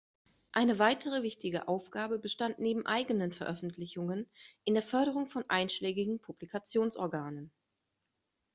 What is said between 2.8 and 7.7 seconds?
eigenen Veröffentlichungen in der Förderung von einschlägigen Publikationsorganen.